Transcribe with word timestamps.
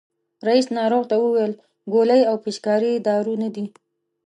رئیس 0.47 0.67
ناروغ 0.77 1.03
ته 1.09 1.15
وویل 1.23 1.53
ګولۍ 1.93 2.21
او 2.29 2.35
پيچکاري 2.43 2.91
دارو 3.07 3.33
نه 3.43 3.49
دي. 3.55 3.65